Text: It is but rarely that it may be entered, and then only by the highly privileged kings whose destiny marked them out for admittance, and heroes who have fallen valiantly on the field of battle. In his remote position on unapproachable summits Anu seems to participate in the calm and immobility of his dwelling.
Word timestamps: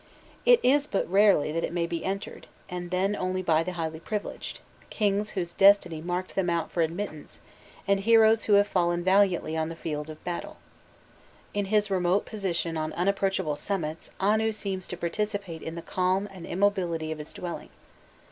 It 0.47 0.59
is 0.63 0.87
but 0.87 1.07
rarely 1.07 1.51
that 1.51 1.63
it 1.63 1.71
may 1.71 1.85
be 1.85 2.03
entered, 2.03 2.47
and 2.67 2.89
then 2.89 3.15
only 3.15 3.43
by 3.43 3.61
the 3.61 3.73
highly 3.73 3.99
privileged 3.99 4.59
kings 4.89 5.29
whose 5.37 5.53
destiny 5.53 6.01
marked 6.01 6.33
them 6.33 6.49
out 6.49 6.71
for 6.71 6.81
admittance, 6.81 7.39
and 7.87 7.99
heroes 7.99 8.45
who 8.45 8.53
have 8.53 8.65
fallen 8.67 9.03
valiantly 9.03 9.55
on 9.55 9.69
the 9.69 9.75
field 9.75 10.09
of 10.09 10.23
battle. 10.23 10.57
In 11.53 11.65
his 11.65 11.91
remote 11.91 12.25
position 12.25 12.77
on 12.77 12.93
unapproachable 12.93 13.57
summits 13.57 14.09
Anu 14.19 14.51
seems 14.51 14.87
to 14.87 14.97
participate 14.97 15.61
in 15.61 15.75
the 15.75 15.83
calm 15.83 16.27
and 16.33 16.47
immobility 16.47 17.11
of 17.11 17.19
his 17.19 17.31
dwelling. 17.31 17.69